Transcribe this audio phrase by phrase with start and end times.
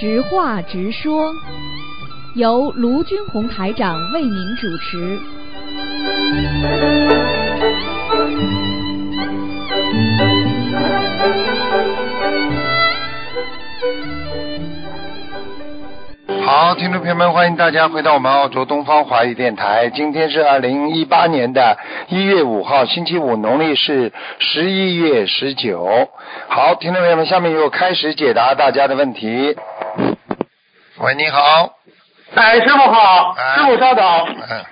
[0.00, 1.34] 直话直说，
[2.36, 5.18] 由卢军红台长为您主持。
[16.44, 19.90] 好，听众朋友们，欢迎大家回到我们澳洲东方华语电台。
[19.90, 21.76] 今天是二零一八年的
[22.08, 26.08] 一月五号，星期五，农历是十一月十九。
[26.48, 29.56] 好，听众朋友们，下面又开始解答大家的问题。
[31.00, 31.78] 喂，你好。
[32.34, 34.04] 哎，师傅好，哎师傅稍等。
[34.48, 34.64] 嗯，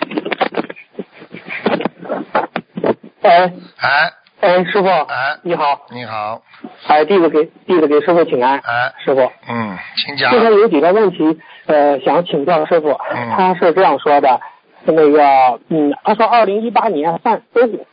[3.22, 6.42] 哎哎哎，师傅，哎，你好，你好，
[6.88, 9.20] 哎，弟子给弟子给师傅请安，哎，师傅。
[9.48, 10.40] 嗯，请讲这。
[10.40, 12.90] 边有几个问题，呃，想请教师傅。
[13.14, 14.40] 嗯他是这样说的，
[14.92, 17.42] 那个，嗯，他说二零一八年犯，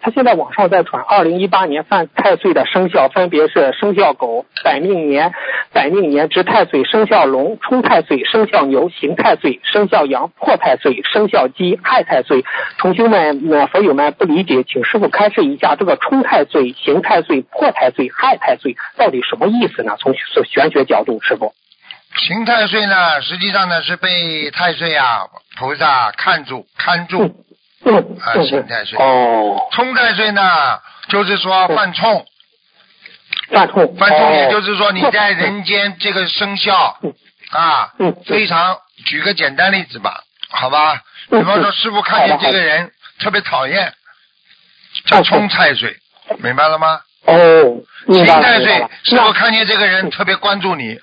[0.01, 5.33] 他现在网上在传，二零一八年犯太岁的生肖分别是生肖狗、百命年、
[5.71, 12.43] 百命年值太岁、生肖龙、冲太岁、生肖牛、刑太岁、生肖羊、破太岁、生肖鸡、害太岁。
[12.77, 19.95] 同学们、呃，佛友们不理解，请师傅开示一下这个冲太岁、刑太岁、破太岁、害太岁到底什么意思呢？
[19.99, 21.53] 从玄学角度，师傅。
[22.15, 25.25] 刑太岁呢，实际上呢是被太岁啊
[25.57, 27.45] 菩萨看住看住。
[27.85, 32.25] 啊嗯刑太岁哦，冲太岁呢，就是说犯冲，
[33.51, 36.97] 犯冲，犯冲也就是说你在人间这个生肖
[37.51, 37.93] 啊，
[38.25, 38.77] 非常。
[39.05, 41.01] 举个简单例子吧，好吧？
[41.29, 43.93] 比方说师傅看见这个人特别讨厌，
[45.05, 45.97] 叫冲太岁，
[46.37, 47.01] 明白了吗？
[47.25, 47.35] 哦，
[48.07, 50.97] 明刑太岁，师傅看见这个人特别关注你，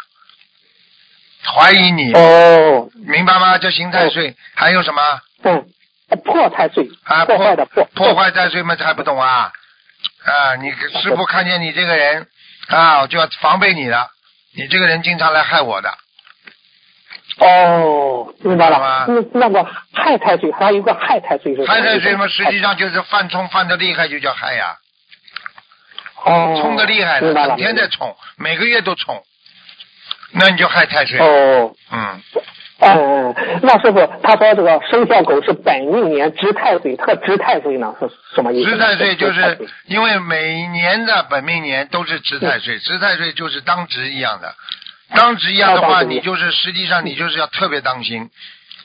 [1.44, 3.58] 怀疑你，哦，明白吗？
[3.58, 4.36] 叫刑太岁。
[4.54, 5.66] 还有什么嗯，
[6.24, 7.24] 破太岁，啊？
[7.24, 8.76] 破坏的破，破坏太岁吗？
[8.76, 9.52] 这还不懂啊？
[10.24, 10.70] 啊，你
[11.02, 12.26] 师傅看见你这个人
[12.68, 14.08] 啊，就要防备你了。
[14.52, 15.94] 你这个人经常来害我的，
[17.38, 19.06] 哦，明白了。
[19.06, 21.86] 那那个害太岁，还有一个害太岁是害意思？
[21.86, 24.76] 太岁嘛，实际上就是犯冲犯的厉害，就叫害呀，
[26.24, 27.56] 哦，冲的厉害了整。
[27.56, 29.22] 天在冲，每个月都冲，
[30.32, 31.18] 那你就害太岁。
[31.18, 32.22] 哦，嗯，
[32.78, 38.70] 嗯嗯，那师傅他说这个生肖狗是本命年值太岁，特值太岁呢是什么意思？
[38.70, 44.54] 值太岁就是因为每年的本命年都是值太岁，值太岁就是当值一样的，
[45.14, 48.30] 当值一样的话，你就是实际上你就是要特别当心，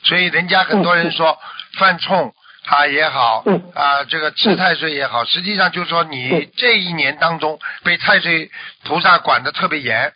[0.02, 1.38] 所以人家很多人说
[1.78, 2.34] 犯冲
[2.66, 3.62] 啊也好嗯。
[3.74, 6.48] 啊这个值太岁也好，实际上就是说你嗯。
[6.56, 8.50] 这一年当中被太岁
[8.84, 10.12] 菩萨管的特别严，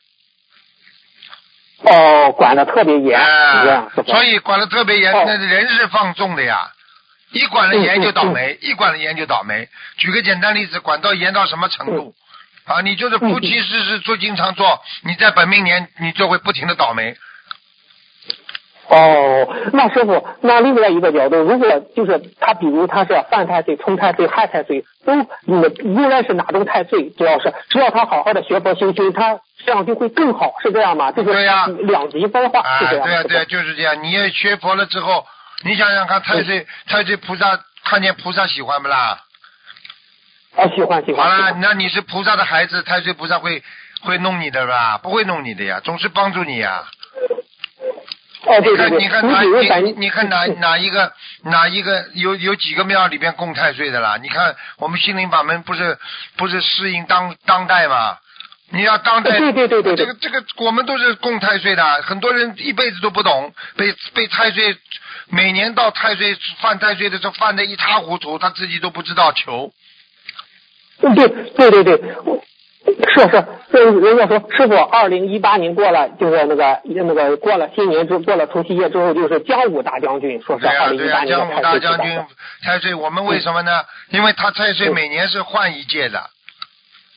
[1.82, 3.18] 哦，管的特别严？
[4.06, 6.70] 所以管的特别严，哦那人是放纵的呀。
[7.32, 9.68] 一管了严就倒霉，一管了严就倒霉。
[9.96, 12.14] 举个简单例子，管到严到什么程度？
[12.66, 17.16] 啊，你就是夫妻事事做经常做，你在本命年你就会不停的倒霉。
[18.90, 25.14] 哦，那师傅，那另外一个角度，如果就是他，比如他是犯太岁、冲太岁、害太岁，都
[25.46, 31.12] 嗯无论是哪种太岁，只要是只要他好好的学佛修心，他这样就会更好，是这样吗？
[31.12, 34.02] 就是对呀两极分化，啊，是这样对呀、对呀、就是这样。
[34.02, 35.24] 你也学佛了之后，
[35.64, 39.20] 你想想看，太岁太岁菩萨看见菩萨喜欢不啦？
[40.56, 41.30] 啊，喜欢喜欢。
[41.30, 43.62] 好，了那你是菩萨的孩子，太岁菩萨会
[44.02, 44.98] 会弄你的吧？
[44.98, 46.82] 不会弄你的呀，总是帮助你呀。
[48.50, 51.12] 哦，你看，对对对，你看哪你你看哪哪一个
[51.44, 54.16] 哪一个有有几个庙里边供太岁的啦？
[54.20, 55.98] 你看我们心灵法门不是
[56.36, 58.18] 不是适应当当代吗？
[58.72, 64.76] 你要当代，对对对对对这个这个我们都是供太岁的，很多人一辈子都不懂，被被太岁
[65.28, 69.72] 每年到太岁犯太岁的时候犯的一塌糊涂，他自己都不知道求。
[71.02, 72.44] 嗯对对对对，我
[73.08, 82.24] 是是，人人家说师傅，二零一八年过了，就是那个那个过了新年之过了除夕夜之后，就是江武大将军，说是对呀、二零对呀、一八年江武的太岁大将军
[82.62, 83.82] 太岁，我们为什么呢？
[84.10, 86.30] 因为他太岁每年是换一届的。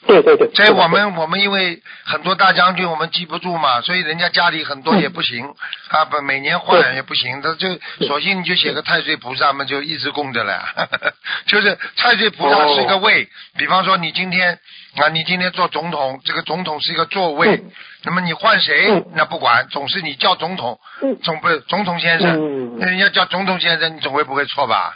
[0.06, 5.46] 对对对，所以我们我们因为很多大将军我们记不住嘛，所以人家家里很多也不行
[5.92, 7.70] 啊，不每年换也不行，他就
[8.06, 10.62] 索性你就写个太岁菩萨嘛，就一直供着了。
[11.48, 14.60] 就是太岁菩萨是个位，比方说你今天
[14.96, 17.72] 啊，你今天做总统，这个总统是一个座位嗯，
[18.04, 24.96] 那么你换谁嗯那不管，总是你叫总统，嗯总不总统先生，嗯那人家叫总统先生，你总会不会错吧？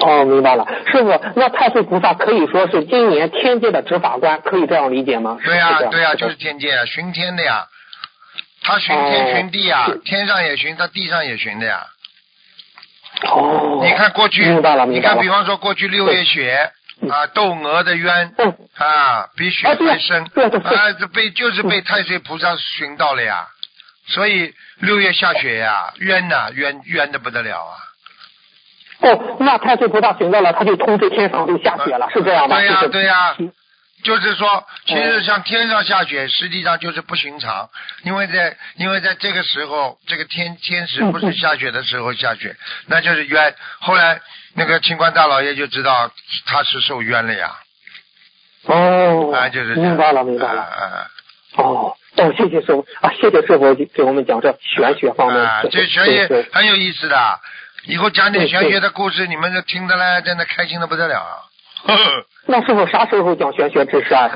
[0.00, 5.38] 哦，明白了，师傅，那太岁菩萨可以说是今年天界的执法官，可以这样理解吗？
[5.42, 7.66] 对呀、是这样对呀、是就是天界啊，巡天的呀。
[8.60, 11.86] 他巡天哦巡地呀、是天上也巡，他地上也巡的呀。
[13.22, 15.00] 哦，你看过去，明白了，你。
[15.00, 16.72] 看，比方说过去六月雪嗯
[17.10, 23.46] 啊，窦娥的冤嗯，啊，比雪还深啊，这被就是被太岁菩萨寻到了呀。
[24.08, 27.76] 所以六月下雪呀，冤呐，冤冤的不得了啊！
[29.00, 32.56] 哦，那太岁菩萨寻到了，他就通知天上就下雪了，是这样吗？
[32.56, 33.52] 对呀、就是对呀、嗯
[34.00, 37.68] 就是说，其实像天上下雪，实际上就是不寻常，
[38.04, 42.56] 因为在因为在这个时候，这个天天时不是下雪的时候下雪，
[42.86, 43.54] 那就是冤。
[43.80, 44.20] 后来
[44.58, 46.10] 那个清官大老爷就知道
[46.46, 47.56] 他是受冤了呀，
[48.64, 50.62] 哦，啊，就是明白了，明白了。
[50.62, 51.06] 啊啊
[51.56, 55.42] 哦，哦，谢谢师傅啊，谢谢师傅给我们讲这玄学方面。
[55.42, 57.40] 啊，这玄学很有意思的，
[57.86, 61.44] 以后讲点玄学的故事，你们就听得来，真的开心的不得了
[62.46, 64.30] 那师傅啥时候讲玄学知识啊？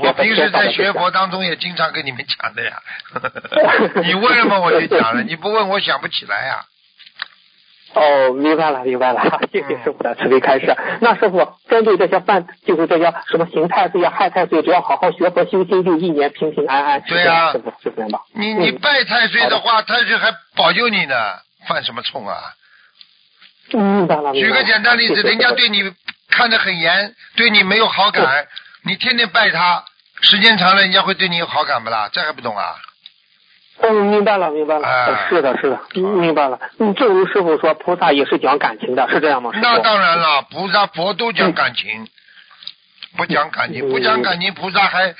[0.00, 2.82] 我平时在学佛当中也经常跟你们讲的呀。
[4.04, 6.64] 你问了嘛，我就讲了；你不问，我想不起来呀。
[7.92, 9.20] 哦，明白了，明白了，
[9.52, 10.76] 谢谢师傅的慈悲开示。
[11.00, 17.00] 那师傅针对这些犯，就是这些什么刑太岁啊、害太岁，只要好好学佛修心，就一年平平安安。
[17.02, 18.20] 对呀是这样师傅是这样吧？
[18.32, 21.14] 你你嗯拜太岁的话，太岁还保佑你呢，
[21.66, 22.36] 犯什么冲啊？
[23.72, 24.32] 嗯明白了。
[24.34, 25.92] 举个简单例子，人家对你
[26.28, 28.46] 看得很严，对你没有好感，
[28.84, 29.84] 你天天拜他，
[30.22, 32.08] 时间长了，人家会对你有好感不啦？
[32.12, 32.76] 这还不懂啊？
[33.82, 34.86] 嗯，明白了，明白了。
[34.86, 36.58] 哎是的，是的，嗯明白了。
[36.78, 39.50] 嗯，正如师傅说，菩萨也是讲感情的，是这样吗？
[39.54, 42.06] 那当然了，菩萨佛都讲感情，
[43.16, 45.14] 不讲感情，嗯不讲感情，菩萨还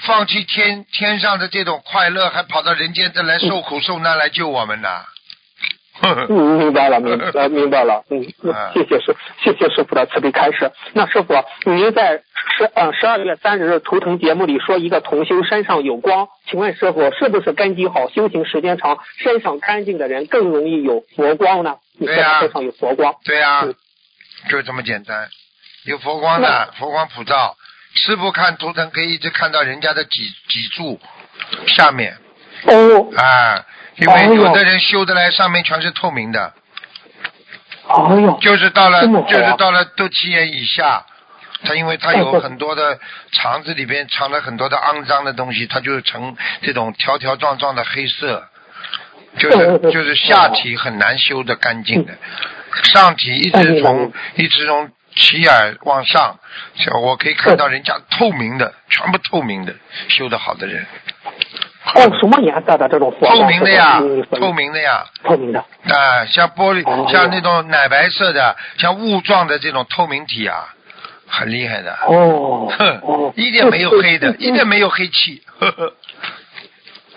[0.00, 4.88] 放弃天天上的这种快乐，还跑到人间再来受苦受难来救我们呢。
[6.02, 8.22] 嗯，明白了，明呃明白了，嗯，
[8.52, 10.70] 啊谢谢师，谢谢师傅的慈悲开示。
[10.92, 11.34] 那师傅，
[11.64, 12.22] 您在
[12.56, 21.76] 十呃十二月三十日图腾节目里说一个同修身上有光，请问师傅是不是根基好、修行时间长、身上干净的人更容易有佛光呢？
[21.98, 23.74] 你说对呀他身上有佛光，对呀、嗯
[24.50, 25.28] 就这么简单。
[25.86, 27.56] 有佛光的，佛光普照。
[27.94, 31.00] 师傅看图腾可以一直看到人家的脊脊柱
[31.66, 32.18] 下面
[32.66, 33.64] 哦，啊，
[33.96, 36.52] 因为有的人修的来上面全是透明的，
[37.88, 41.04] 哎呦，就是到了就是到了肚脐眼以下，
[41.64, 42.98] 他因为他有很多的
[43.32, 48.46] 肠子里边藏了很多的肮脏的东西，它就成这种条条状状的黑色，
[49.38, 52.12] 就是就是下体很难修的干净的，
[52.84, 56.38] 上体一直从一直从脐眼往上，
[57.00, 59.74] 我可以看到人家透明的，全部透明的，
[60.08, 60.86] 修的好的人，
[61.94, 63.38] 哦，什么颜色的这种佛光？
[63.38, 64.00] 透明的呀，
[64.38, 65.04] 透，明的呀。
[65.22, 65.60] 透明的。
[65.60, 70.74] 啊，像玻璃，哦像那种奶白色的，像雾状的这种透明体啊，
[71.28, 71.96] 很厉害的。
[72.08, 75.42] 哦，哼哦，，一点没有黑的，一点没有黑气。
[75.58, 75.92] 呵呵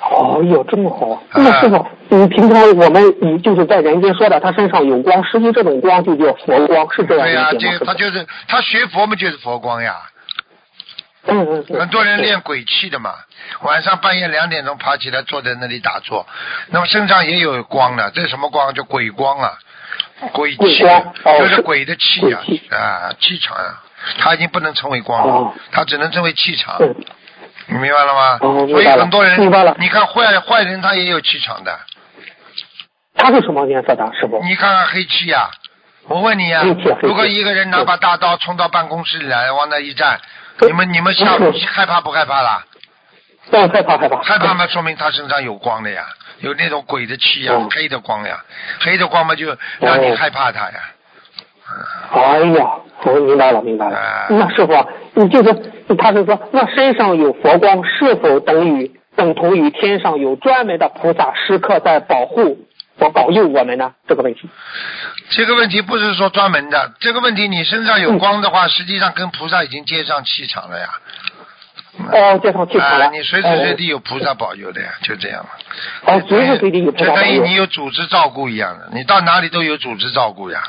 [0.02, 1.10] 哦哟，这么好！
[1.10, 7.74] 啊那师傅，你平常我们你就是在人间说的，他身上有光，实际这种光就叫佛光，是这样对呀、理解吗？
[7.74, 9.98] 这个他就是他学佛嘛，就是佛光呀。
[11.28, 13.14] 嗯嗯嗯，很多人练鬼气的嘛，
[13.62, 16.26] 晚上半夜两点钟爬起来坐在那里打坐，
[16.70, 18.74] 那么身上也有光的，这是什么光？
[18.74, 19.58] 叫鬼光啊，
[20.34, 20.80] 鬼气，
[21.38, 23.84] 就是鬼的气啊啊，气场啊，
[24.20, 26.78] 他已经不能成为光了哦，他只能成为气场。
[26.80, 26.96] 嗯
[27.72, 28.40] 你明白了吗？
[28.42, 31.80] 哦所以很多人，明白了你看坏坏人他也有气场的，
[33.14, 34.04] 他是什么颜色的？
[34.20, 34.42] 师傅？
[34.44, 35.52] 你看看黑气呀、
[36.08, 36.64] 我问你呀、
[37.04, 42.66] 如果一个人拿把大刀冲到办公室里来，往那一站，嗯你们你们吓嗯害怕不害怕啦？
[43.52, 44.22] 嗯，害怕害怕。
[44.22, 46.06] 害怕嘛，说明他身上有光的呀，
[46.40, 48.44] 有那种鬼的气呀，哦黑的光呀，
[48.80, 49.48] 黑的光嘛就
[49.80, 50.80] 让你害怕他呀。
[52.12, 52.70] 哎呀，
[53.04, 53.98] 我明白了，明白了。
[53.98, 54.74] 啊那师傅，
[55.14, 55.54] 你就是
[55.98, 62.58] 他是说，那身上有佛光，是否等于等同于天上有专门的菩萨时刻在保护
[63.00, 63.94] 和保佑我们呢？
[64.08, 64.50] 这个问题。
[65.30, 70.90] 这个问题不是说专门的，这个问题你身上有光的话，实际上跟菩萨已经接上气场了呀。
[72.12, 73.06] 哦，接上气场了。
[73.06, 75.50] 啊，你随时随地有菩萨保佑的呀，就这样了。
[76.06, 77.56] 哦，随时随地有菩萨保佑就等于你。
[77.56, 80.62] 有组织照顾一样的，你到哪里都有组织照顾呀。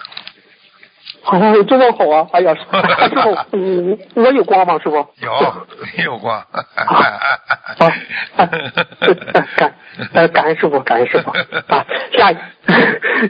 [1.22, 2.26] 好像这么好啊！
[2.32, 2.62] 哎呀， 师
[3.22, 4.78] 傅，嗯，我有光吗？
[4.82, 4.96] 师傅？
[5.20, 6.36] 有有光。
[6.36, 6.44] 啊，
[8.36, 8.46] 啊，
[9.56, 9.74] 感
[10.14, 11.30] 呃感恩师傅，感恩师傅
[11.68, 11.86] 啊。
[12.12, 12.32] 下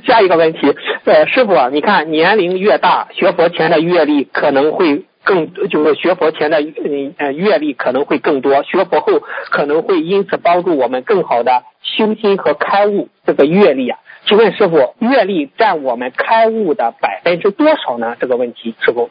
[0.06, 9.20] 下一个问题，呃，师傅啊，你看年龄越大，学佛前的阅历可能会更，就是学佛前的嗯呃阅历可能会更多，学佛后
[9.50, 13.09] 可能会因此帮助我们更好的修心和开悟。
[13.26, 18.17] 这个阅历啊，请问师傅，阅历占我们开悟的百分之多少呢？
[18.21, 19.11] 这个问题，师傅。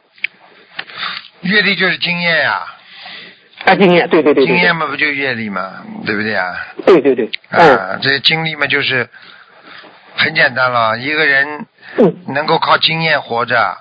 [1.42, 2.64] 阅历就是经验呀、
[3.66, 6.56] 啊，经验，对对对对，经验嘛不就阅历嘛，对不对啊？
[6.86, 7.78] 对对对，嗯。
[7.78, 9.10] 啊，这些经历嘛就是
[10.16, 11.66] 很简单了，一个人
[11.98, 12.16] 嗯。
[12.28, 13.78] 能够靠经验活着，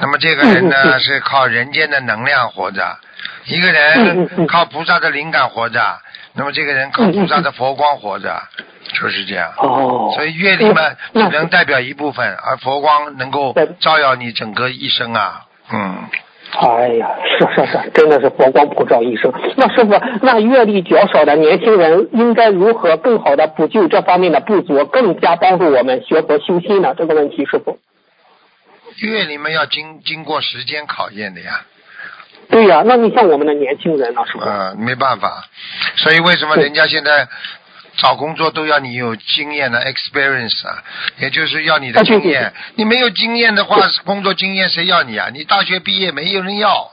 [0.00, 1.00] 那么这个人呢嗯嗯嗯。
[1.00, 2.96] 是靠人间的能量活着，
[3.46, 6.00] 一个人嗯靠菩萨的灵感活着，
[6.34, 8.42] 那么这个人靠菩萨的佛光活着，
[9.00, 9.52] 就是这样。
[9.56, 10.82] 哦，所以阅历嘛，
[11.14, 15.46] 只能代表一部分，而佛光能够照耀你整个一生啊。
[15.72, 16.04] 嗯，
[16.52, 19.32] 哎呀，是是是，真的是佛光普照一生。
[19.56, 26.94] 那师傅，那阅历较少的年轻人应该如何更好的补救这方面的不足，更加帮助我们学佛修心呢？
[26.98, 27.78] 这个问题，师傅。
[28.98, 31.62] 阅历嘛要经经过时间考验的呀。
[32.50, 34.40] 对呀、那你像我们的年轻人呢，师傅？
[34.40, 35.44] 嗯，没办法，
[35.94, 37.28] 所以为什么人家现在
[38.00, 40.82] 找工作都要你有经验的 experience 啊，
[41.18, 42.52] 也就是要你的啊对对经验。
[42.76, 45.28] 你没有经验的话，工作经验谁要你啊？
[45.32, 46.90] 你大学毕业没有人要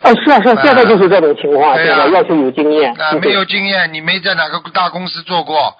[0.00, 2.92] 啊，是啊是啊，啊现在就是这种情况，对呀现在要求有经验。
[2.92, 5.76] 啊，嗯没有经验，你没在哪个大公司做过，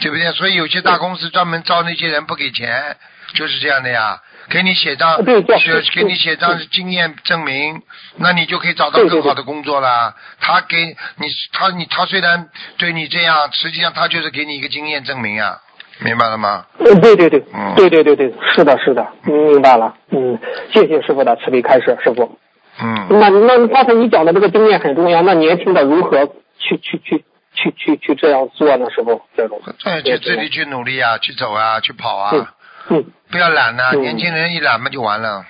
[0.00, 0.30] 对不对？
[0.32, 2.96] 所以有些大公司专门招那些人不给钱，
[3.34, 4.20] 就是这样的呀。
[4.48, 5.16] 给你写张，
[5.58, 7.82] 写给你写张经验证明，
[8.16, 10.14] 那你就可以找到更好的工作了。
[10.40, 10.76] 他给
[11.16, 12.48] 你，他你他虽然
[12.78, 15.58] 对你这样，实际上他就是给你一个经验证明啊，
[16.00, 16.66] 明白了吗？
[16.78, 20.38] 嗯，对对对嗯，对对对对，是的，是的，嗯，明白了，嗯，
[20.72, 22.38] 谢谢师傅的慈悲开示，师傅。
[22.80, 26.26] 嗯，那那刚才你讲的这个经验很重要，那年轻的如何
[26.58, 27.24] 去去去
[27.54, 28.90] 去去去这样做呢？
[28.90, 32.54] 师傅，这种对，去自己去努力啊，去走啊，去跑啊，
[32.88, 35.44] 嗯嗯不要懒呐、嗯年轻人一懒嘛就完了。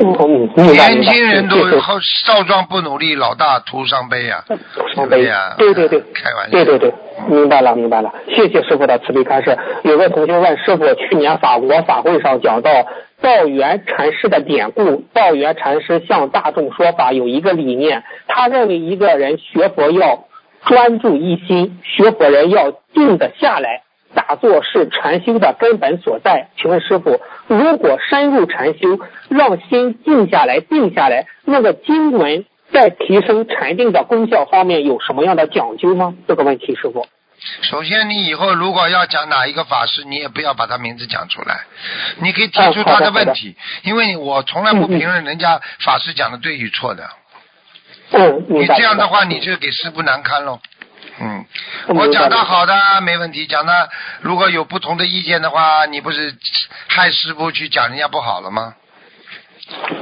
[0.00, 4.58] 嗯年轻人都好少壮不努力，老大徒伤悲啊，对
[4.92, 5.54] 伤悲呀？
[5.56, 6.50] 对对对，开玩笑。
[6.50, 6.92] 对对对，
[7.28, 9.56] 明白了明白了，谢谢师傅的慈悲开示。
[9.84, 12.70] 有个同学问师傅，去年法国法会上讲到
[13.22, 20.24] 道元禅师的典故，道元禅师向大众说法有一个理念，他认为一个人学佛要
[20.66, 23.83] 专注一心，学佛人要静得下来。
[24.14, 26.48] 打坐是禅修的根本所在。
[26.56, 36.14] 请问师傅，如果深入禅修，让心静下来、定下来，那个经文在提升禅定的功效方面有什么样的讲究吗？
[36.26, 37.06] 这个问题，师傅。
[37.62, 41.64] 首先，你以后如果要讲哪一个法师，你也不要把他名字讲出来，
[42.20, 47.10] 你可以提出他的问题，因为我从来不评论人家法师讲的对与错的。
[48.12, 48.66] 嗯，你。
[48.66, 50.60] 这样的话，你就给师傅难堪喽。
[51.20, 51.44] 嗯，
[51.88, 53.90] 嗯我讲的好的没问题，讲的
[54.20, 56.34] 如果有不同的意见的话，你不是
[56.88, 58.74] 害师傅去讲人家不好了吗？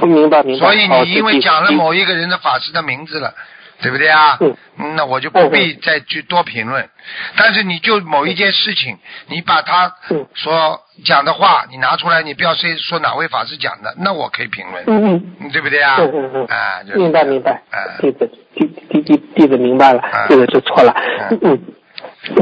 [0.02, 0.66] 明白明白。
[0.66, 3.33] 所以你因为讲了某一个人的法师的名字了，
[3.82, 4.38] 对不对啊？
[4.40, 4.56] 嗯
[4.96, 6.88] 那我就不必再去多评论。
[7.36, 8.96] 但是你就某一件事情，
[9.28, 15.34] 你把他嗯所讲的话，你拿出来，你不要说说哪位法师讲的，那我可以评论，嗯嗯。
[15.40, 15.96] 嗯对不对啊？
[15.98, 20.94] 嗯嗯嗯啊，明白明白啊，弟子弟弟弟弟子明白了啊，这个就错了。
[21.30, 21.60] 嗯嗯。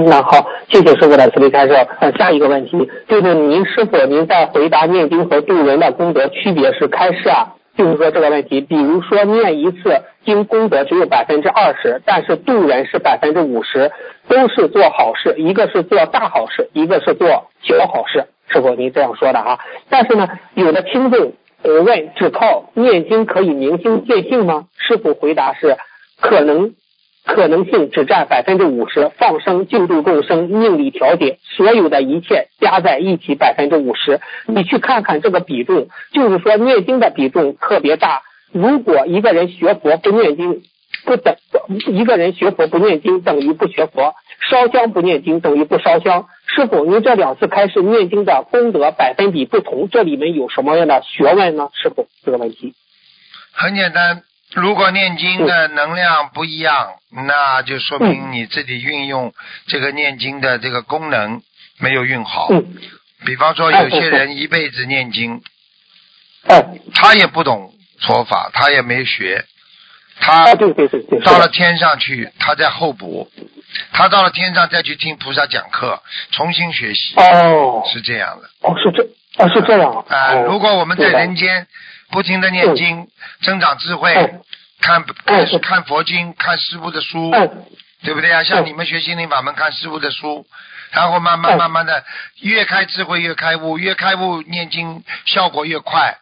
[0.06, 1.74] 那好，谢谢师傅的慈悲开示。
[2.00, 7.54] 呃，下一个问题就是您是否您在回答念经和度人的功德区别是开示啊？
[7.76, 13.90] 就是说这个问题，比如说念一次经功德只有百分之二十，但是度人是百分之五十，
[14.28, 17.28] 都是做好事，一个是做大好事，一个是做
[17.62, 18.26] 小好事。
[18.48, 19.58] 师傅您这样说的啊？
[19.88, 24.66] 但是呢，有的听众我问，只靠念经可以明心见性吗？
[24.76, 25.76] 师傅回答是
[26.20, 26.74] 可能。
[27.24, 34.20] 可能性只占百分之五十，放生、净度众生、命理调节，所有的一切加在一起百分之五十。
[34.46, 38.22] 你去看看这个比重，就是说念经的比重特别大。
[38.52, 40.62] 如果一个人学佛不念经，
[41.04, 41.36] 不等
[41.86, 44.14] 一个人学佛不念经等于不学佛，
[44.50, 46.26] 烧香不念经等于不烧香。
[46.46, 51.68] 师傅，您这两次开始念经的功德百分比不同，这里面有什么样的学问呢？
[51.74, 52.74] 师傅，这个问题。
[53.52, 54.22] 很简单，
[54.54, 58.32] 如果念经的能量不一样，那就说明嗯。
[58.32, 59.32] 你自己运用
[59.68, 61.42] 这个念经的这个功能
[61.78, 62.48] 没有运好。
[62.50, 62.74] 嗯，
[63.24, 65.40] 比方说，哎有些人一辈子念经，
[66.48, 66.64] 哎，
[66.94, 69.44] 他也不懂佛法，他也没学，
[70.20, 73.30] 他到了天上去，他在候补，
[73.92, 76.02] 他到了天上再去听菩萨讲课，
[76.32, 77.82] 重新学习，哦。
[77.92, 78.48] 是这样的。
[78.62, 79.04] 哦，是这
[79.36, 80.44] 哦是这样啊、哦。
[80.48, 81.68] 如果我们在人间
[82.10, 83.08] 不停的念经，
[83.42, 84.42] 增长智慧，嗯
[84.80, 85.04] 看
[85.62, 87.66] 看佛经，看师傅的书，嗯
[88.02, 88.42] 对不对啊？
[88.42, 90.46] 像嗯你们学心灵法门，看师傅的书，
[90.90, 92.02] 然后慢慢嗯慢慢的
[92.40, 96.16] 越开智慧越开悟，越开悟念经效果越快。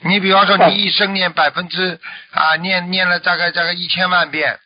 [0.00, 4.58] 你比方说，嗯你一生念百分之啊，念念了大概大概一千万遍，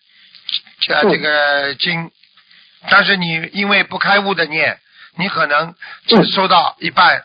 [1.10, 2.12] 这个经，
[2.88, 4.78] 但是你因为不开悟的念，
[5.16, 5.74] 你可能
[6.06, 6.24] 只嗯。
[6.26, 7.24] 收到一半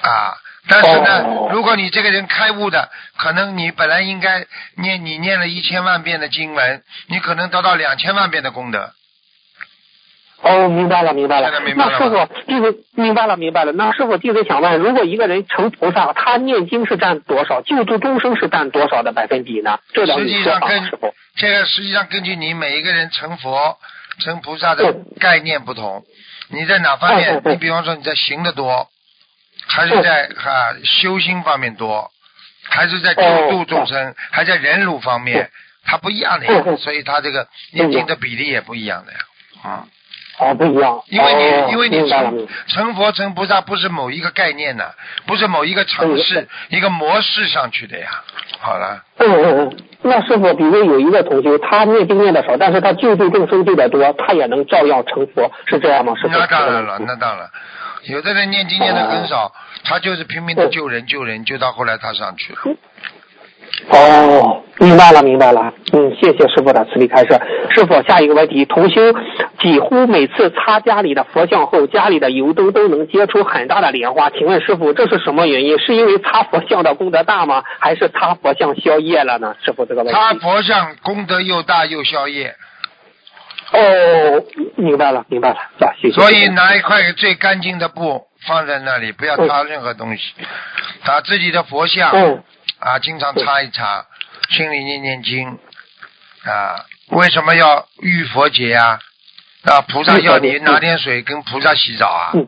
[0.00, 0.34] 啊。
[0.68, 4.46] 但是呢，哦如果你这个人开悟的，可能你本来应该
[4.76, 8.92] 念你念了一千万遍的经文，你可能得到两千万遍的功德。
[10.40, 11.50] 哦，明白了，明白了。
[11.74, 13.72] 那师傅弟子明白了，明白了。
[13.72, 19.80] 那师傅弟子想问，如果一个人成菩萨，他念经是占多少，救度众生是占多少的百分比呢？
[19.92, 20.90] 这两实际上跟。
[21.36, 23.78] 这个实际上根据你每一个人成佛、
[24.20, 26.04] 成菩萨的概念不同，
[26.48, 28.88] 你在哪方面你比方说你在行的多，
[29.68, 32.10] 还是在哈、修心方面多，
[32.68, 35.50] 还是在救度众生，还在忍辱方面，
[35.84, 39.18] 它不一样的呀所以他这个念经的比例也不一样的呀，
[39.62, 39.86] 啊、
[40.38, 41.02] 哦，不一样。
[41.08, 44.84] 因为你、哦因为你成成佛成菩萨不是某一个概念呢，
[45.26, 48.22] 不是某一个城市、一个模式上去的呀。
[48.60, 56.14] 好了，嗯嗯嗯，那师傅，比如有一个同学，他念经念的少，但是他救度众生救的多，他也能照样成佛，是这样吗？
[56.28, 57.48] 那当然了，那当然。
[58.04, 59.52] 有的人念经念的很少，
[59.84, 62.58] 他就是拼命的救人救人，救到后来他上去了。
[63.90, 65.72] 哦，明白了，明白了。
[65.92, 67.38] 嗯，谢谢师傅的慈悲开示。
[67.70, 69.00] 师傅，下一个问题，同修
[69.60, 74.30] 几乎每次擦家里的佛像后，家里的油灯都能结出很大的莲花。
[74.30, 75.78] 请问师傅，这是什么原因？
[75.78, 77.62] 是因为擦佛像的功德大吗？
[77.78, 79.54] 还是擦佛像消业了呢？
[79.62, 80.18] 师傅，这个问题。
[80.18, 82.54] 擦佛像功德又大又消业，
[83.72, 84.44] 哦，
[84.76, 86.14] 明白了，明白了，啊，谢谢。
[86.14, 90.32] 所以拿一块最干净的布放在那里，不要擦任何东西。
[91.04, 92.42] 把自己的佛像嗯
[92.80, 94.06] 啊，经常擦一擦，
[94.50, 95.58] 心里念念经
[96.44, 96.84] 啊。
[97.08, 98.98] 为什么要浴佛节呀？
[99.64, 102.30] 啊，菩萨要你嗯拿点水跟菩萨洗澡啊。
[102.34, 102.46] 嗯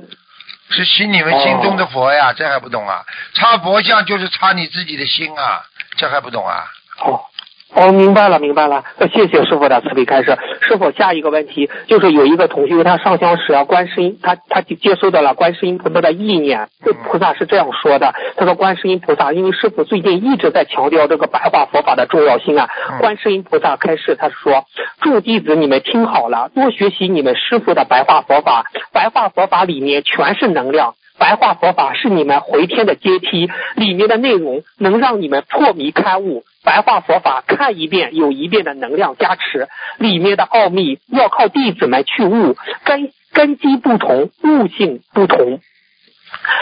[0.72, 3.04] 是洗你们心中的佛呀，这还不懂啊？
[3.34, 5.64] 擦佛像就是擦你自己的心啊，
[5.96, 6.64] 这还不懂啊？
[7.00, 7.24] 哦。
[7.72, 8.82] 哦，明白了，明白了。
[8.98, 10.36] 呃谢谢师傅的慈悲开示。
[10.60, 16.68] 师傅，下一个问题就是有一个同学他上香时啊，观世音他他就接收到了观世音菩萨的意念。
[16.84, 22.68] 这菩萨是这样说的，他说观世音菩萨，因为师傅最近一直在强调这个白话佛法的重要性啊。
[22.90, 24.64] 嗯观世音菩萨开示他说，
[25.00, 30.94] 众弟子你们听好了，多学习你们师傅的白话佛法，白话佛法里面全是能量。
[31.18, 36.44] 白话佛法是你们回天的阶梯，里面的内容能让你们破迷开悟。
[36.62, 39.68] 白话佛法看一遍有一遍的能量加持，
[39.98, 45.60] 里面的奥秘要靠弟子们去悟，根根基不同，悟性不同。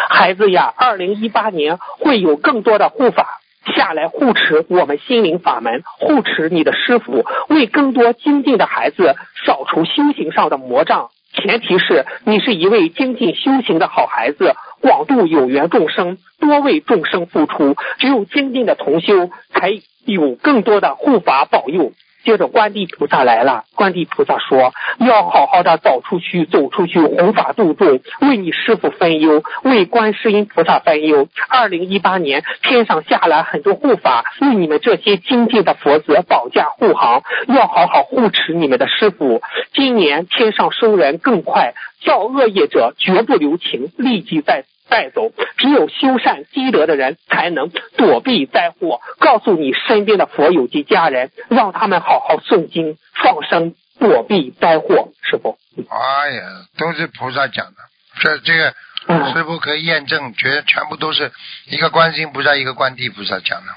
[0.08, 3.40] 孩子呀，二零一八年会有更多的护法
[3.76, 11.10] 下来护持我们心灵法门，护持你的师傅，为更多精进的孩子扫除修行上的魔障。
[11.34, 17.76] 前提是你是一位精进修行的好孩子，广度有缘众生，多为众生付出。
[17.98, 21.92] 只有精进的同修，还有更多的护法保佑。
[22.24, 23.64] 接着，观地菩萨来了。
[23.74, 31.28] 观地菩萨说：“要好好的走出去，走出去，弘法度众，为你师傅分忧，为观世音菩萨分忧。
[31.48, 39.40] 二零一八年，天上下来很多护法，为你们这些精进的佛子保驾护航，要好好护持你们的师傅。
[39.72, 41.72] 今年天上收人更快，
[42.04, 49.00] 造恶业者绝不留情，立即在。”带走，只有修善积德的人才能躲避灾祸。
[49.18, 55.08] 告诉你身边的佛友及家人，让他们好好诵经、放生，躲避灾祸。
[55.22, 56.42] 师傅，哎呀，
[56.78, 57.76] 都是菩萨讲的，
[58.20, 58.74] 这这个
[59.06, 61.30] 嗯师傅可以验证，全全部都是
[61.66, 63.72] 一个观世音菩萨，一个观地菩萨讲的。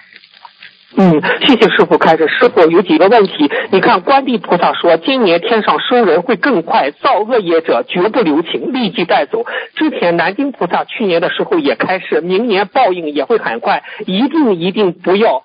[0.97, 2.27] 嗯，谢谢师傅开始。
[2.27, 9.45] 师傅有几个问题，你看观地菩萨说，今年天上收人会更快，造恶业者绝不留情，立即带走。
[9.75, 15.43] 之前南京菩萨去年的时候也开示，明年报应也会很快，一定一定不要。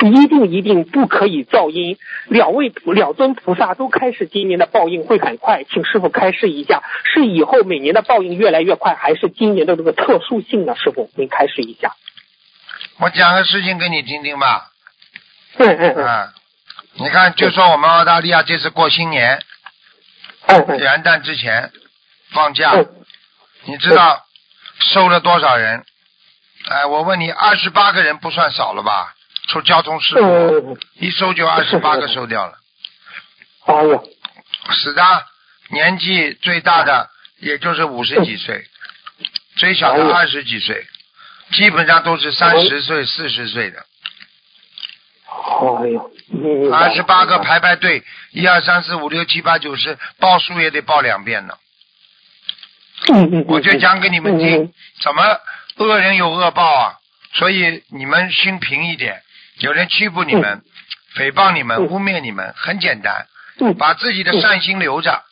[0.00, 1.96] 一定一定不可以造因，
[2.28, 10.76] 两位两尊菩萨都开示今年的报应会很快，请师傅开示一下，是以后每年的报应越来越快，还是今年的这个特殊性呢？
[10.76, 11.94] 师傅，您开示一下。
[13.00, 14.70] 我讲个事情给你听听吧。
[15.58, 16.32] 嗯嗯
[16.94, 19.42] 你看，就说我们澳大利亚这次过新年
[20.46, 21.70] 嗯嗯元旦之前
[22.32, 22.86] 放假，嗯
[23.64, 24.24] 你知道
[24.80, 25.84] 收了多少人？
[26.68, 29.14] 哎，我问你，二十八个人不算少了吧？
[29.48, 32.54] 出交通事故，嗯，一收就二十八个收掉了。
[33.66, 34.10] 哎呦，
[34.70, 35.02] 是的，
[35.70, 38.66] 年纪最大的也就是五十几岁，
[39.56, 40.86] 最小的二十几岁，
[41.52, 43.84] 基本上都是三十岁、四十岁的。
[45.80, 51.54] 哎呦，明白了二十八个排排队，一二三四五六七八九十，报数也得报两遍呢。
[53.12, 55.22] 嗯嗯，嗯我就讲给你们嗯听，怎么
[55.76, 56.94] 恶人有恶报啊？
[57.34, 59.22] 所以你们心平一点。
[59.60, 60.62] 有人欺负你们、
[61.16, 63.26] 诽谤你们、嗯污蔑你们，很简单，
[63.60, 65.22] 嗯把自己的善心留着，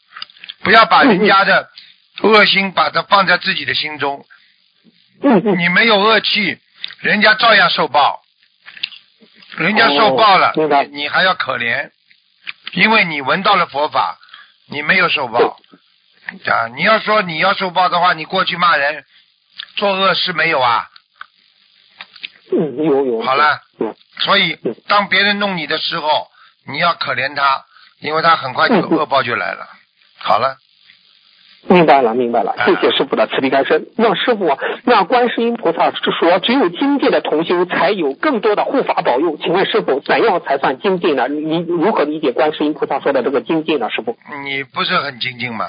[0.63, 1.69] 不要把人家的
[2.23, 4.25] 恶心把它放在自己的心中。
[5.21, 6.59] 你没有恶气，
[7.01, 8.21] 人家照样受报。
[9.57, 11.91] 人家受报了，哦你你还要可怜，
[12.73, 14.19] 因为你闻到了佛法，
[14.69, 15.59] 你没有受报。
[16.45, 19.05] 啊，你要说你要受报的话，你过去骂人，
[19.77, 20.89] 做恶事没有啊？
[22.53, 23.23] 嗯，有有。
[23.23, 26.29] 好了嗯，所以嗯当别人弄你的时候，
[26.67, 27.65] 你要可怜他，
[28.01, 29.69] 因为他很快就恶报就来了。
[30.19, 30.57] 好了，
[31.69, 33.89] 明白了，明白了，啊谢谢师傅的慈悲开示。
[33.97, 39.37] 那师傅，那观世音菩萨是说，只有精进的同修才有更多的护法保佑。
[39.37, 41.27] 请问师傅，怎样才算精进呢？
[41.29, 43.91] 你如何理解观世音菩萨说的这个精进呢？
[43.91, 44.17] 师傅？
[44.45, 45.67] 你不是很精进吗？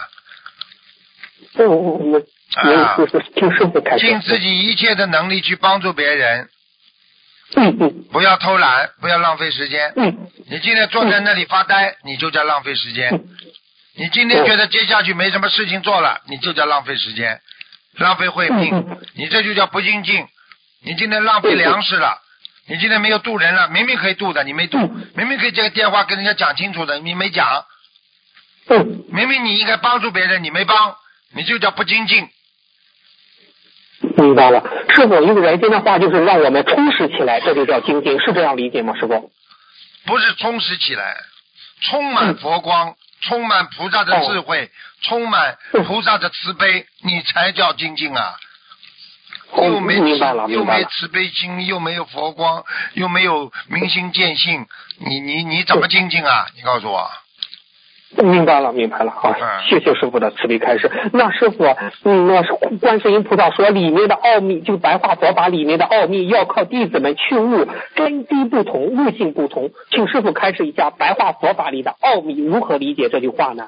[1.56, 4.06] 嗯，我我啊我就是听师傅开示。
[4.08, 6.48] 尽自己一切的能力去帮助别人，
[7.56, 9.94] 嗯嗯不要偷懒，不要浪费时间。
[9.96, 13.10] 嗯你今天坐在那里发呆，你就叫浪费时间。
[13.12, 13.26] 嗯
[13.98, 17.42] 你今天觉得接下去没什么事情做了，你就叫浪费时间，
[17.98, 20.26] 浪费慧命 你这就叫不精进。
[20.84, 22.22] 你今天浪费粮食了，
[22.68, 27.66] 你今天没有渡人了，明明可以渡的，你没渡嗯，明明可以接个电话跟人家讲清楚的，你没讲，
[28.70, 30.96] 嗯，明明你应该帮助别人，你没帮，
[31.36, 32.30] 你就叫不精进。
[34.16, 34.64] 明白了。
[34.96, 38.94] 师傅用人间的话就是让我们充实起来，这就叫精进，是这样理解吗？
[38.96, 39.32] 师傅？
[40.06, 41.18] 不是充实起来，
[41.82, 48.36] 充满佛光，充满菩萨的智慧，充满菩萨的慈悲，你才叫精进啊！
[49.52, 50.64] 哦又没又。
[50.66, 56.48] 没慈悲心，又没有佛光，又没有明心见性，你你你怎么精进啊？
[56.56, 57.10] 你告诉我，
[58.16, 60.90] 明白了，明白了，好嗯，谢谢师傅的慈悲开示。
[61.14, 61.66] 那师傅，
[62.04, 69.72] 嗯，那是观世音菩萨说里面的奥秘，就白话佛法里面的奥秘，要靠弟子们去悟，根基不同，悟性不同。
[69.92, 73.68] 请师傅开示一下白话佛法里的奥秘，如何理解这句话呢？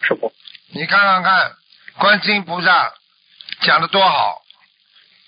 [0.00, 0.32] 师傅，
[0.72, 1.52] 你看看看，
[1.98, 2.90] 观世音菩萨
[3.60, 4.40] 讲的多好！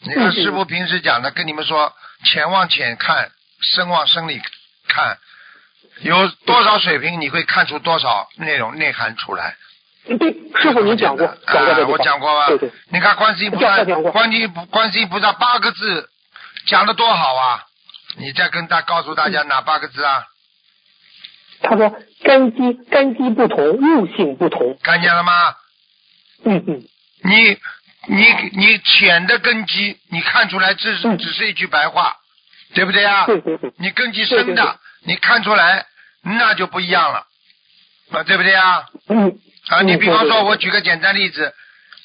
[0.03, 1.93] 你看嗯师傅平时讲的，跟你们说，
[2.25, 4.41] 浅往浅看，深往深里
[4.89, 5.19] 看，
[6.01, 9.57] 有多少水平，你会看出多少内容内涵出来。
[10.19, 12.47] 对， 师傅您讲过，讲过啊、我讲过吧？
[12.49, 16.09] 对对，你看观世音菩萨观世音菩观世音菩萨八个字
[16.67, 17.63] 讲的多好啊！
[18.19, 20.25] 你再跟他告诉大家哪八个字啊？
[21.63, 24.79] 他说根基根基不同，悟性不同。
[24.83, 25.33] 看见了吗？
[26.45, 26.85] 嗯嗯
[27.25, 27.59] 你
[28.09, 32.15] 你你浅的根基，你看出来这只是一句白话，
[32.75, 33.25] 对不对啊？
[33.27, 35.87] 对对对，你根基深的，你看出来
[36.23, 37.27] 那就不一样了，
[38.11, 38.85] 啊，对不对啊？
[39.09, 39.39] 嗯
[39.69, 41.55] 啊，嗯你比方说，我举个简单例子，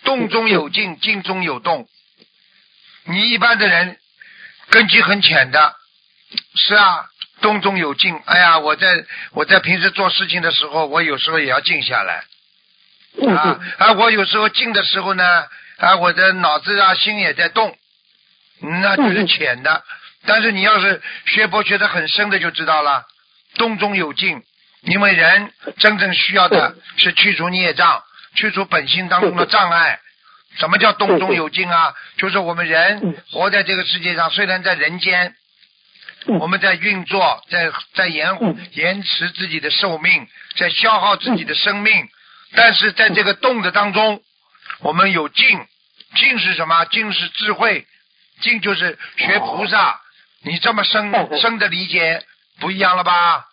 [0.04, 1.88] 动中有静，静中有动。
[3.06, 3.98] 你一般的人
[4.70, 5.76] 根基很浅的，
[6.56, 7.10] 是啊，
[7.42, 8.16] 动中有静。
[8.26, 12.24] 哎呀，我在我在平时做事情的时候，我有时候也要静下来
[13.20, 17.76] 嗯啊嗯啊，我有时候静的时候呢，啊，我的脑子啊心也在动，
[18.60, 19.84] 那就是浅的。
[20.26, 23.06] 但是你要是学佛学得很深的，就知道了，
[23.56, 24.44] 动中有静。
[24.82, 28.04] 因为人真正需要的是去除孽障，
[28.34, 30.00] 去除本性当中的障碍。
[30.58, 31.94] 什么叫动中有静啊？
[32.18, 35.36] 就是我们人嗯活在这个世界上，虽然在人间，
[36.26, 42.10] 嗯我们在运作，在在延嗯延迟自己的寿命，在消耗自己的生命，
[42.56, 44.24] 但是在这个动的当中，
[44.80, 45.64] 我们有静，
[46.16, 46.86] 静是什么？
[46.86, 47.86] 静是智慧，
[48.42, 50.02] 静就是学菩萨。
[50.44, 52.24] 你这么深深的理解
[52.60, 53.48] 不一样了吧？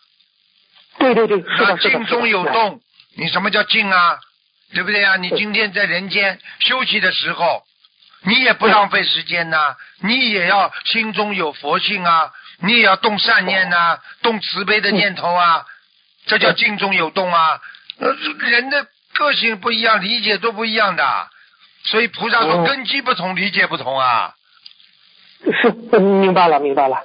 [0.99, 2.45] 对对对，是那的，静中有。
[2.45, 2.81] 动，
[3.17, 4.19] 你什么叫静啊？
[4.73, 5.17] 对不对啊？
[5.17, 7.63] 你今天在人间休息的时候，
[8.23, 15.65] 你也不浪费时间呐、你也要心中有佛性啊，你也要动善念呐、动慈悲的念头啊，
[16.27, 17.61] 这叫静中有动啊。
[17.99, 18.13] 呃，
[18.51, 21.29] 人的个性不一样，理解都不一样的，
[21.85, 24.35] 所以菩萨说哦根基不同，理解不同啊。
[25.41, 27.05] 是，嗯明白了，明白了。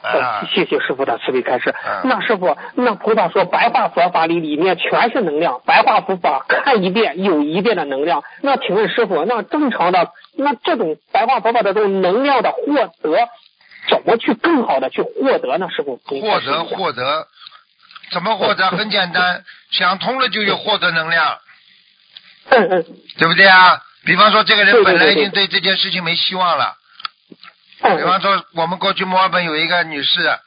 [0.54, 1.74] 谢谢师傅的慈悲开示。
[1.86, 8.24] 嗯那师傅，那菩萨说白话佛法里里面全是能量，白话佛法看一遍有一遍的能量。
[8.42, 13.30] 那请问师傅，那正常的那这种白话佛法的这种能量的获得，
[13.90, 15.70] 怎么去更好的去获得呢？
[15.70, 17.28] 师傅，您获得获得，
[18.12, 18.68] 怎么获得？
[18.70, 21.38] 很简单，想通了就有获得能量。
[22.50, 22.86] 嗯嗯
[23.18, 23.82] 对不对啊？
[24.06, 26.76] 比方说，这个人本来已经对这件事情没希望了。
[27.84, 27.98] 嗯。
[27.98, 30.40] 比方说，我们过去墨尔本有一个女士，啊、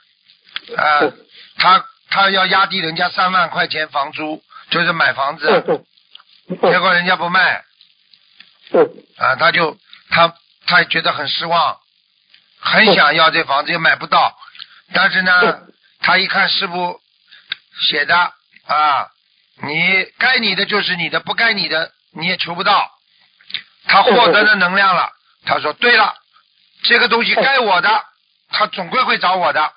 [1.02, 1.16] 嗯
[1.58, 5.80] 她她要压低人家三万块钱房租，就是买房子，
[6.48, 7.64] 结果人家不卖，
[8.72, 8.88] 嗯。
[9.18, 9.76] 啊，她就
[10.10, 10.34] 她
[10.66, 11.78] 她觉得很失望，
[12.60, 14.36] 很想要这房子又买不到，
[14.92, 17.00] 但是呢嗯，她一看师傅
[17.80, 18.16] 写的
[18.66, 19.08] 啊，
[19.62, 22.90] 你该你的就是你的，不该你的你也求不到。
[23.86, 25.10] 她获得了能量了，
[25.44, 26.14] 她说对了，
[26.86, 28.04] 这个东西该我的，
[28.50, 29.72] 他总归会找我的；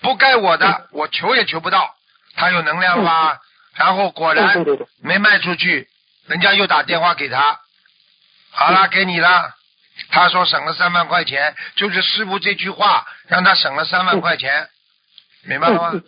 [0.00, 1.94] 不该我的，我求也求不到。
[2.34, 3.40] 他有能量了吧？
[3.74, 4.64] 然后果然
[5.02, 5.88] 没卖出去，
[6.26, 7.60] 人家又打电话给他，
[8.50, 9.54] 好了，给你了。
[10.10, 14.68] 他说省了三万块钱，就是师傅这句话让他省了三万块钱，
[15.42, 16.00] 明白了吗？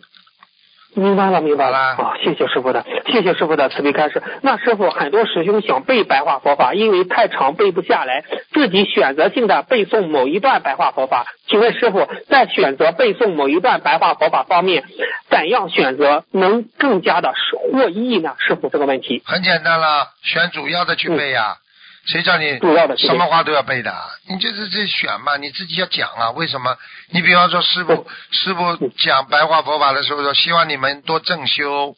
[0.95, 1.95] 明白了，明白了。
[1.97, 4.23] 好谢谢师傅的，谢谢师傅的慈悲开示。
[4.41, 11.25] 那师傅，很多师兄想背白话佛法，因为太长背不下来，自己选择性的背诵某一段白话佛法。
[11.47, 14.83] 请问师傅，在选择背诵某一段白话佛法方面，
[15.29, 17.33] 怎样选择能更加的
[17.71, 18.33] 获益呢？
[18.39, 19.21] 师傅这个问题。
[19.25, 21.57] 很简单了，选主要的去背呀、
[22.05, 22.59] 谁叫你
[22.97, 23.93] 什么话都要背的？
[24.27, 26.31] 你就是这选嘛，你自己要讲啊。
[26.31, 26.77] 为什么？
[27.09, 31.95] 你比方说师傅师傅讲白话佛法的时候说，希望你们多正修，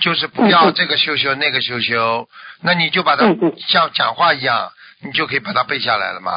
[0.00, 2.28] 就是不要这个修修那个修修，
[2.62, 3.24] 那你就把它
[3.68, 4.70] 像讲话一样，
[5.02, 6.32] 你就可以把它背下来了嘛，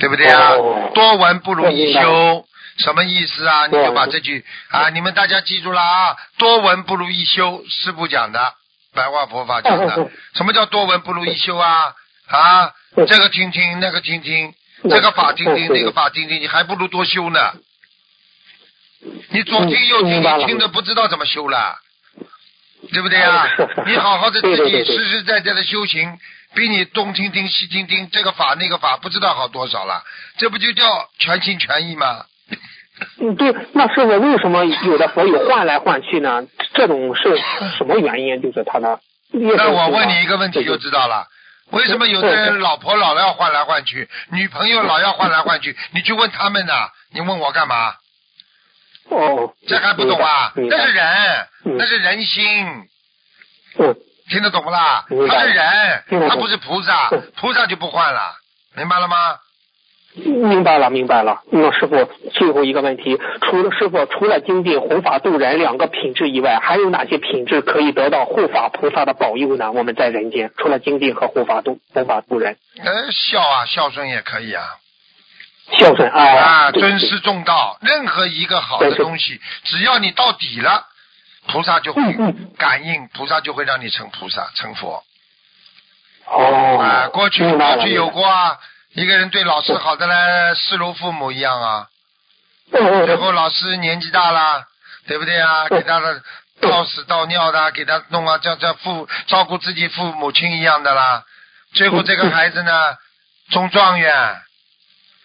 [0.00, 0.50] 对不对啊？
[0.52, 2.46] 哦多闻不如一修。
[2.78, 3.66] 什么意思啊？
[3.66, 6.16] 你就把哦这句啊，你们大家记住了啊！
[6.38, 8.54] 多闻不如一修，师傅讲的，
[8.94, 10.10] 白话佛法讲的。
[10.34, 11.94] 什么叫多闻不如一修啊？
[12.28, 17.52] 啊，嗯这个听听，那个听听，嗯这个法听听，嗯那个法听听，你还不如多修呢。
[19.30, 21.76] 你左听右听，你听的不知道怎么修了，
[22.92, 23.74] 对不对呀是是？
[23.74, 26.18] 是你好好的自己实实在在的修行，
[26.54, 30.04] 比你东听听西听听，这个法那个法不知道好多少了，
[30.38, 32.24] 这不就叫全心全意吗？
[33.20, 36.42] 嗯，对，那师傅为什么有的佛友换来换去呢？
[36.74, 37.36] 这种是
[37.78, 38.40] 什么原因？
[38.42, 39.00] 就是他的。
[39.32, 41.26] 那我问你一个问题就知道了，
[41.70, 45.76] 为什么有的人老婆老要换来换去，女朋友老要换来换去？
[45.94, 47.94] 你去问他们呐，你问我干嘛？
[49.08, 50.52] 哦，这还不懂啊？
[50.54, 51.06] 明白那是人，
[51.64, 52.66] 嗯那是人心，
[53.78, 53.96] 嗯，
[54.28, 55.04] 听得懂不啦？
[55.28, 58.20] 他是人他不是菩萨嗯，菩萨就不换了，
[58.76, 59.36] 明白了吗？
[60.14, 61.42] 明白了，明白了。
[61.50, 69.72] 那师傅，最后一个问题，除了师傅除了精进、弘法度人两个品质以外，还有哪些品质可以得到护法菩萨的保佑呢？
[69.72, 74.64] 我们在人间，除了精进和护法度、弘法度人，呃，孝啊，孝顺也可以啊。
[75.78, 80.84] 孝顺啊，啊，尊师重道，任何一个好的东西，只要你到底了，
[81.46, 85.02] 菩萨就会嗯嗯感应，菩萨就会让你成菩萨、成佛。
[86.26, 87.42] 哦，啊，过去
[87.94, 88.58] 有过啊，
[88.94, 91.86] 一个人对老师好的呢，视如父母一样啊。
[92.70, 94.64] 最后老师年纪大了，
[95.06, 95.66] 对不对啊？
[95.66, 96.22] 嗯给他的
[96.60, 101.24] 倒屎倒尿的，给他弄啊，叫叫父照顾自己父母亲一样的啦。
[101.74, 102.96] 最后这个孩子呢，
[103.50, 104.40] 中状元啊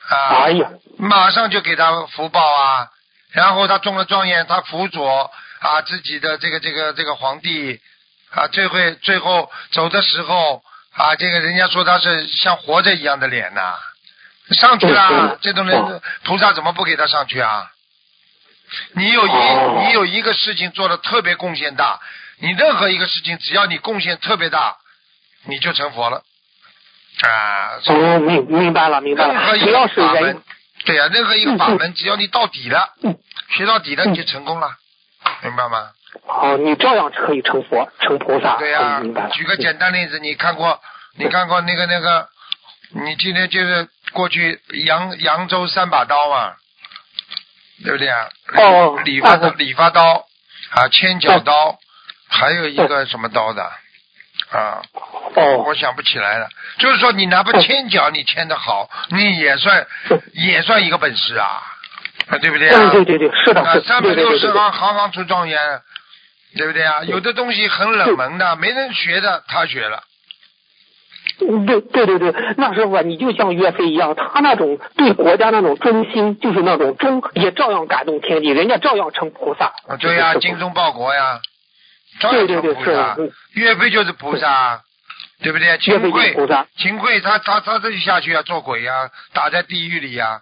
[0.10, 2.88] 哎，呀，马上就给他福报啊。
[3.34, 7.82] 然后他中了状元，他辅佐啊自己的这个这个这个皇帝
[8.32, 10.64] 啊，最后最后走的时候
[10.98, 13.76] 啊，这个人家说他是像活着一样的脸呐、
[14.52, 17.72] 上去了嗯，这种人菩萨怎么不给他上去啊？
[18.94, 22.00] 你有一哦你有一个事情做的特别贡献大，
[22.40, 24.76] 你任何一个事情只要你贡献特别大，
[25.46, 26.24] 你就成佛了
[27.22, 27.80] 啊！
[27.82, 29.34] 所以哦，明明白了，明白了。
[29.34, 30.44] 任何一只要是人个法门，，
[30.84, 33.18] 对呀、任何一个法嗯门，只要你到底了，嗯
[33.50, 34.76] 学到底了，嗯你就成功了，
[35.44, 35.92] 明白吗？
[36.26, 38.56] 哦，你照样可以成佛、成菩萨。
[38.58, 39.30] 对呀、嗯明白了。
[39.30, 40.80] 举个简单例子，你看过，
[41.18, 42.28] 你看过那个那个，
[42.92, 46.54] 你今天就是过去扬扬州三把刀嘛，
[47.84, 48.30] 对不对啊？
[48.58, 50.26] 哦理发刀哦、理发刀
[50.72, 51.78] 啊，千脚刀，
[52.30, 53.64] 还有一个什么刀的
[54.52, 54.82] 啊？
[55.36, 56.50] 哦，我想不起来了。
[56.80, 59.86] 就是说，你哪怕牵脚你牵的好，你也算
[60.34, 61.62] 也算一个本事啊，
[62.30, 62.80] 啊对不对啊？
[62.94, 64.38] 嗯，对对对，是的，啊是，三百六。
[64.38, 65.82] 十行，行行出状元，
[66.58, 67.04] 对不对啊？
[67.06, 70.04] 有的东西很冷门的，没人学的，他学了。
[71.40, 79.66] 嗯对对对对，那师傅，你就像岳飞一样，他那种对国家那种忠心，就是那种忠，也照样感动天地，人家照样成菩萨。
[79.88, 81.40] 啊，对呀、是精忠报国呀，
[82.20, 83.32] 照样成对对对是菩萨嗯。
[83.54, 84.82] 岳飞就是菩萨，
[85.44, 85.78] 对不对？
[85.78, 90.42] 秦桧菩萨，秦桧他他他这就下去啊，做鬼呀，打在地狱里呀。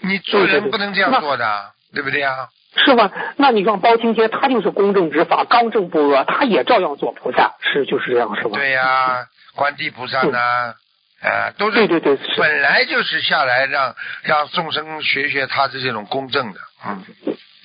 [0.00, 2.48] 你做人不能这样做的，对不对啊？
[2.84, 3.10] 是吧？
[3.36, 8.50] 那你像包青天，他就是公正执法、刚正不阿，他也照样做菩萨，是就是这样，是吧？
[8.54, 10.38] 对呀、观地菩萨呢，
[11.20, 17.04] 啊，都是对对对本来就是下来让让众生学学他的这种公正的，嗯，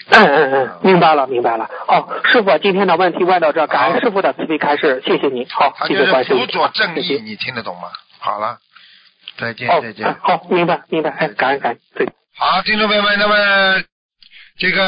[0.10, 1.70] 嗯嗯嗯，明白了明白了。
[1.88, 5.48] 哦，师傅，今天的问题问到这，感恩师傅的慈悲开示，谢谢您。
[5.50, 7.90] 好谢谢关心辅佐正义，你听得懂吗？
[8.20, 8.58] 好了，
[9.38, 10.16] 再见哦再见哎。
[10.22, 12.08] 好，明白明白，哎，感恩感恩，对。
[12.36, 13.84] 好，听众朋友们，那么
[14.58, 14.84] 这个。